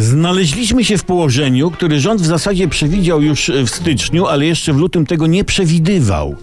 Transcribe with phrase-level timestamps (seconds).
[0.00, 4.76] Znaleźliśmy się w położeniu, który rząd w zasadzie przewidział już w styczniu, ale jeszcze w
[4.76, 6.36] lutym tego nie przewidywał.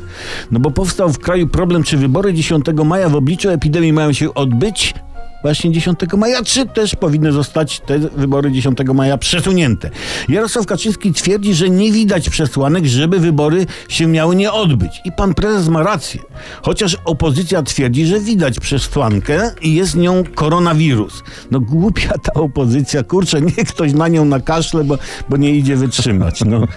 [0.52, 4.34] No bo powstał w kraju problem, czy wybory 10 maja w obliczu epidemii mają się
[4.34, 4.94] odbyć
[5.42, 9.90] właśnie 10 maja, czy też powinny zostać te wybory 10 maja przesunięte.
[10.30, 15.02] Jarosław Kaczyński twierdzi, że nie widać przesłanek, żeby wybory się miały nie odbyć.
[15.06, 16.22] I pan prezes ma rację.
[16.62, 21.24] Chociaż opozycja twierdzi, że widać przesłankę i jest nią koronawirus.
[21.52, 24.98] No głupia ta opozycja, kurczę, niech ktoś na nią nakaszle, bo,
[25.30, 26.42] bo nie idzie wytrzymać.
[26.46, 26.68] No.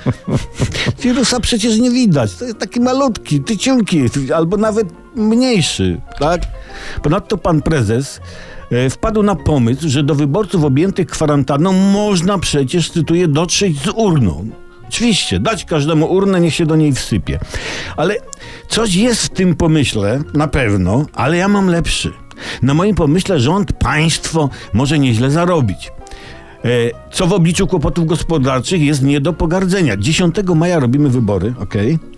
[1.03, 2.35] Wirusa przecież nie widać.
[2.35, 4.01] To jest taki malutki, tyciunki,
[4.35, 6.41] albo nawet mniejszy, tak?
[7.03, 8.21] Ponadto pan prezes
[8.71, 14.49] e, wpadł na pomysł, że do wyborców objętych kwarantanną można przecież, cytuję, dotrzeć z urną.
[14.89, 17.39] Oczywiście, dać każdemu urnę, niech się do niej wsypie.
[17.97, 18.17] Ale
[18.69, 22.13] coś jest w tym pomyśle, na pewno, ale ja mam lepszy.
[22.63, 25.93] Na moim pomyśle rząd, państwo może nieźle zarobić.
[26.65, 26.69] E,
[27.13, 29.97] Co w obliczu kłopotów gospodarczych jest nie do pogardzenia.
[29.97, 31.99] 10 maja robimy wybory, okej?
[31.99, 32.10] Pi-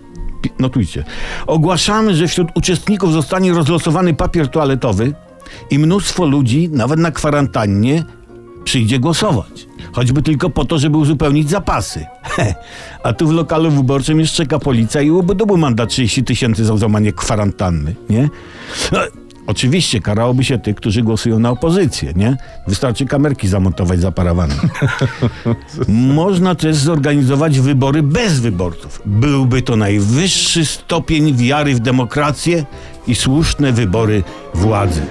[0.58, 1.04] Notujcie.
[1.46, 5.12] Ogłaszamy, że wśród uczestników zostanie rozlosowany papier toaletowy
[5.70, 8.04] i mnóstwo ludzi, nawet na kwarantannie,
[8.64, 9.66] przyjdzie głosować.
[9.92, 12.06] Choćby tylko po to, żeby uzupełnić zapasy.
[12.22, 12.54] He,
[13.02, 17.12] a tu w lokalu wyborczym już czeka policja i ubudobu mandat 30 tysięcy za złamanie
[17.12, 18.28] kwarantanny, nie?
[19.46, 22.36] Oczywiście karałoby się tych, którzy głosują na opozycję, nie?
[22.68, 24.58] Wystarczy kamerki zamontować za parawanem.
[26.14, 29.02] Można też zorganizować wybory bez wyborców.
[29.06, 32.64] Byłby to najwyższy stopień wiary w demokrację
[33.06, 34.22] i słuszne wybory
[34.54, 35.02] władzy.